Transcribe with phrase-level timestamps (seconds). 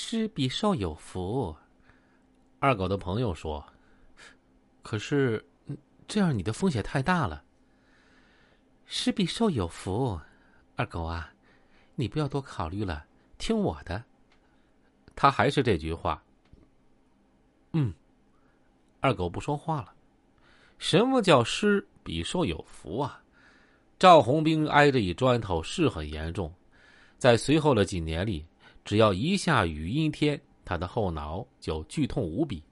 [0.00, 1.54] 施比受有福。
[2.60, 3.66] 二狗的朋友说
[4.80, 5.44] ：“可是
[6.06, 7.42] 这样你的风险太大了。”
[8.86, 10.18] 施比受有福，
[10.76, 11.34] 二狗啊，
[11.96, 13.04] 你不要多考虑了，
[13.38, 14.04] 听我的。
[15.16, 16.22] 他还是这句话。
[17.72, 17.92] 嗯，
[19.00, 19.92] 二狗不说话了。
[20.78, 23.20] 什么叫施比受有福啊？
[23.98, 26.54] 赵红兵挨着一砖头是很严重，
[27.18, 28.46] 在随后的几年里，
[28.88, 32.62] 只要一下雨阴天，他的后脑就剧痛无比。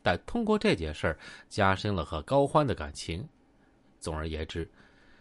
[0.00, 3.28] 但通过这件事儿，加深了和高欢的感情。
[4.00, 4.66] 总而言之，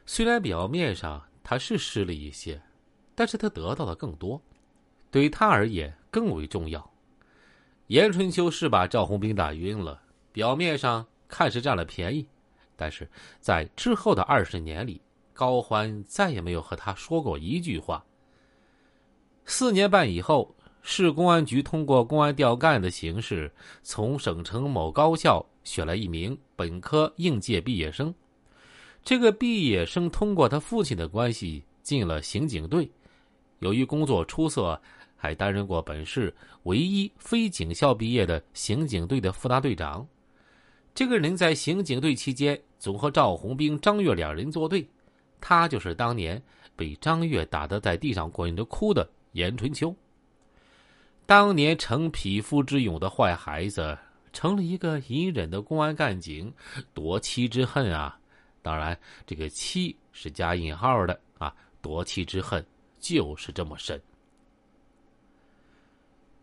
[0.05, 2.61] 虽然表面上他是失了一些，
[3.13, 4.41] 但是他得到的更多，
[5.11, 6.89] 对他而言更为重要。
[7.87, 12.25] 严春秋是把赵红兵打晕了，表面上看是占了便宜，
[12.77, 13.05] 但是
[13.41, 15.01] 在之后的二十年里。
[15.33, 18.05] 高欢再也没有和他说过一句话。
[19.49, 23.49] 四年半以后，市公安局通过公安调干的形式，
[23.81, 28.13] 从省城某高校选了一名本科应届毕业生。
[29.05, 32.91] 这个毕业生通过他父亲的关系进了刑警队，
[33.59, 34.79] 由于工作出色，
[35.15, 40.05] 还担任过本市唯一非警校毕业的刑警队的副大队长。
[40.93, 44.85] 这个人在刑警队期间，总和赵红兵、张月两人作对。
[45.39, 46.41] 他就是当年
[46.75, 49.95] 被张月打得在地上滚着哭的严春秋。
[51.27, 53.95] 当年逞匹夫之勇的坏孩子，
[54.33, 56.51] 成了一个隐忍的公安干警，
[56.91, 58.17] 夺妻之恨啊！
[58.63, 62.65] 当然，这个“妻”是加引号的啊，夺妻之恨
[62.99, 64.01] 就是这么深。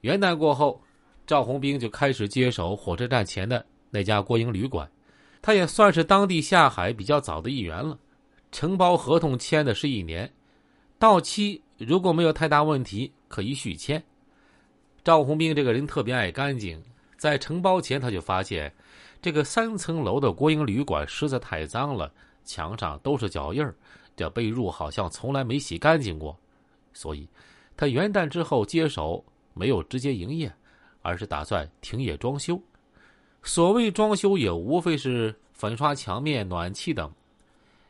[0.03, 0.81] 元旦过后，
[1.27, 4.89] 赵红兵就开始接手火车站前的那家国营旅馆，
[5.43, 7.99] 他也算是当地下海比较早的一员了。
[8.53, 10.33] 承包合同签的是一年，
[11.05, 14.03] 到期如果没有太大问题，可以续签。
[15.05, 16.83] 赵红兵这个人特别爱干净，
[17.19, 18.73] 在承包前他就发现，
[19.21, 22.11] 这个三层楼的国营旅馆实在太脏了，
[22.43, 23.75] 墙上都是脚印儿，
[24.17, 26.35] 这被褥好像从来没洗干净过，
[26.95, 27.29] 所以，
[27.77, 30.51] 他元旦之后接手，没有直接营业，
[31.03, 32.59] 而是打算停业装修。
[33.43, 37.13] 所谓装修，也无非是粉刷墙面、暖气等。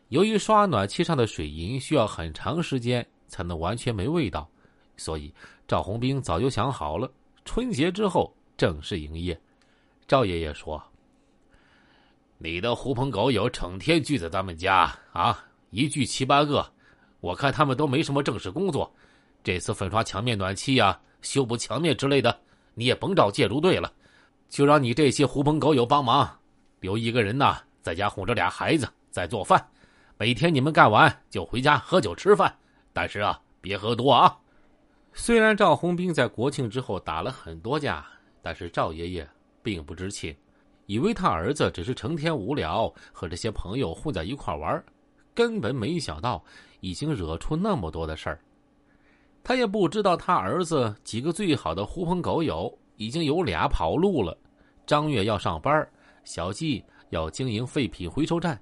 [0.09, 4.49] 由于刷暖气上的水银需要很长时间才能完全没味道，
[4.97, 5.33] 所以
[5.67, 7.11] 赵红兵早就想好了，
[7.45, 9.39] 春节之后正式营业。
[10.07, 10.83] 赵爷爷说
[12.39, 16.71] ：“你的狐朋狗友成天聚在咱们家啊，一聚七八个，
[17.21, 18.93] 我看他们都没什么正式工作。
[19.43, 22.39] 这次粉刷墙面、暖气呀、修补墙面之类的，
[22.75, 23.93] 你也甭找介入队了，
[24.49, 26.39] 就让你这些狐朋狗友帮忙，
[26.81, 29.67] 留一个人呐，在家哄着俩孩子，在做饭。”
[30.17, 32.57] 每天你们干完就回家喝酒吃饭，
[32.95, 34.35] 但是啊，别喝多啊。
[35.13, 38.07] 虽然赵红兵在国庆之后打了很多架，
[38.41, 39.29] 但是赵爷爷
[39.63, 40.35] 并不知情，
[40.87, 44.83] 以为他儿子只是成天无聊和这些朋友混在一块玩，
[45.35, 46.43] 根本没想到
[46.81, 48.41] 已经惹出那么多的事儿。
[49.43, 54.37] 他也不知道他儿子几个最好的狐朋狗友已经有俩跑路了，
[54.87, 55.87] 张月要上班，
[56.25, 58.59] 小季要经营废品回收站。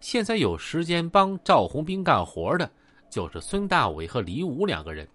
[0.00, 2.70] 现在有时间帮赵红兵干活的，
[3.10, 5.08] 就是孙大伟和李武两个人。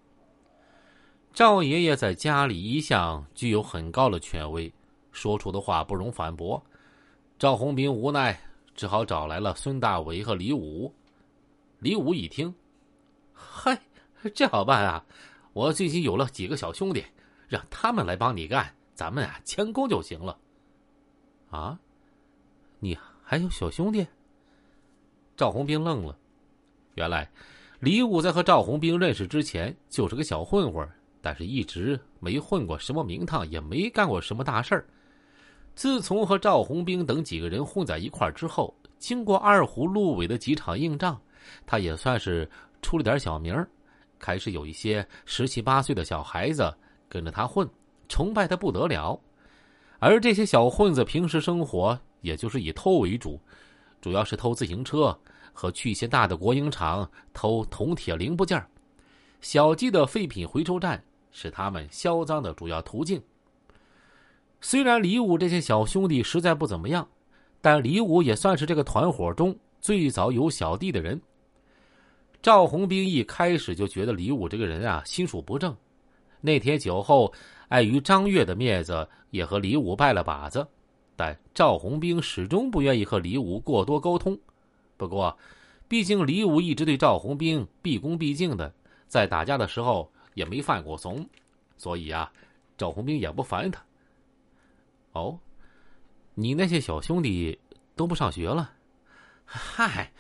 [1.33, 4.71] 赵爷爷在家里一向具有很高的权威，
[5.11, 6.61] 说出的话不容反驳。
[7.37, 8.37] 赵红兵无奈，
[8.75, 10.93] 只好找来了孙大伟和李武。
[11.79, 12.53] 李武一听，
[13.33, 13.79] 嗨，
[14.33, 15.05] 这好办啊！
[15.53, 17.05] 我最近有了几个小兄弟，
[17.47, 20.37] 让他们来帮你干，咱们啊签工就行了。
[21.49, 21.79] 啊，
[22.79, 24.05] 你还有小兄弟？
[25.37, 26.17] 赵红兵愣了，
[26.95, 27.29] 原来
[27.79, 30.85] 李武在和赵红兵认识之前就是个小混混，
[31.21, 34.85] 但是一直没混过什么名堂，也没干过什么大事儿。
[35.75, 41.17] 自从和赵红兵等几个人混在一块儿之后，经过二虎、陆伟的几场硬仗，
[41.65, 42.49] 他也算是
[42.81, 43.65] 出了点小名儿，
[44.19, 46.73] 开始有一些十七八岁的小孩子
[47.07, 47.65] 跟着他混，
[48.09, 49.17] 崇拜他不得了。
[49.99, 53.39] 而这些小混子平时生活也就是以偷为主。
[54.01, 55.17] 主要是偷自行车
[55.53, 58.63] 和去一些大的国营厂偷铜铁零部件
[59.41, 61.01] 小鸡的废品回收站
[61.31, 63.21] 是他们销赃的主要途径。
[64.61, 67.07] 虽然李武这些小兄弟实在不怎么样，
[67.61, 71.19] 但李武也算是这个团伙中最早有小弟的人。
[72.41, 75.75] 赵红兵一开始就觉得李武这个人啊心术不正，
[76.41, 77.33] 那天酒后
[77.69, 80.65] 碍于张月的面子，也和李武拜了把子。
[81.15, 84.39] 但赵红兵始终不愿意和李武过多沟通。
[84.99, 85.39] 不过，
[85.87, 88.73] 毕竟李武一直对赵红兵毕恭毕敬的，
[89.07, 91.25] 在打架的时候也没犯过怂，
[91.77, 92.29] 所以啊，
[92.77, 93.81] 赵红兵也不烦他。
[95.13, 95.39] 哦，
[96.33, 97.57] 你那些小兄弟
[97.95, 98.73] 都不上学了？
[99.45, 100.11] 嗨，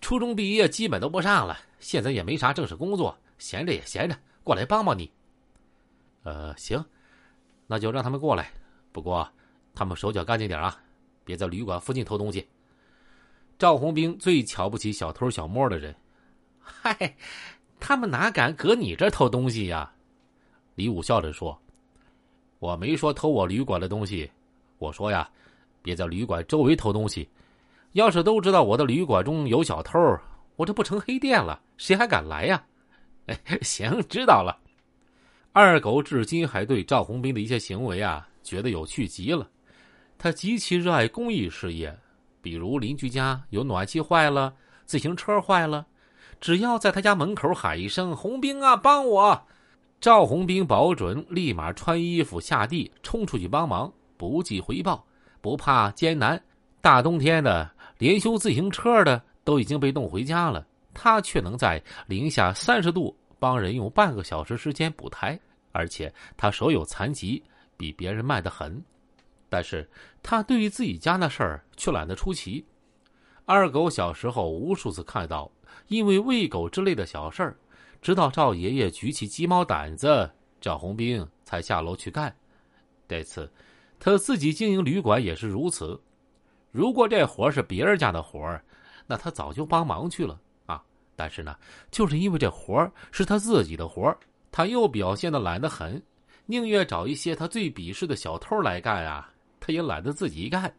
[0.00, 5.12] 初中毕业基本都不上了，现在也没啥正式工作，闲着也闲着，过来帮帮你。
[6.24, 6.84] 呃，行，
[7.68, 8.50] 那就让他们过来。
[8.90, 9.30] 不过，
[9.72, 10.82] 他们手脚干净点啊，
[11.24, 12.48] 别在旅馆附近偷东西。
[13.58, 15.94] 赵红兵最瞧不起小偷小摸的人。
[16.60, 17.16] 嗨，
[17.80, 19.90] 他们哪敢搁你这偷东西呀？
[20.74, 21.58] 李武笑着说
[22.58, 24.30] ：“我没说偷我旅馆的东西，
[24.78, 25.28] 我说呀，
[25.80, 27.28] 别在旅馆周围偷东西。
[27.92, 29.98] 要是都知道我的旅馆中有小偷，
[30.56, 31.58] 我这不成黑店了？
[31.78, 32.62] 谁还敢来呀？”
[33.26, 34.60] 哎， 行，知道了。
[35.52, 39.48] 二狗至今还对赵红兵的一些行为啊，觉得有趣极了。
[40.18, 41.98] 他极其热爱公益事业，
[42.46, 44.54] 比如邻居家有暖气坏了，
[44.84, 45.84] 自行车坏了，
[46.40, 49.42] 只要在他家门口喊一声“红兵啊，帮我”。
[50.00, 55.04] 赵红兵保准立马穿衣服下地冲出去帮忙，不计回报，
[55.40, 56.40] 不怕艰难。
[56.80, 60.64] 大冬天的，连修自行车的都已经被冻回家了，
[60.94, 65.36] 他却能在零下三十度帮人用半个小时时间补胎，
[65.72, 67.42] 而且他手有残疾，
[67.76, 68.80] 比别人慢得很。
[69.48, 69.88] 但是
[70.22, 72.64] 他对于自己家那事儿却懒得出奇。
[73.44, 75.50] 二狗小时候无数次看到
[75.88, 77.56] 因为喂狗之类的小事儿。
[78.02, 82.32] 直到赵爷爷举起鸡毛掸子，赵红兵才下楼去干。
[83.08, 83.50] 这次，
[83.98, 86.00] 他自己经营旅馆也是如此。
[86.70, 88.60] 如果这活是别人家的活
[89.06, 90.80] 那他早就帮忙去了啊。
[91.16, 91.56] 但是呢，
[91.90, 94.16] 就是因为这活是他自己的活
[94.52, 96.00] 他又表现的懒得很，
[96.44, 99.32] 宁愿找一些他最鄙视的小偷来干啊，
[99.66, 100.72] 他也懒得自己干。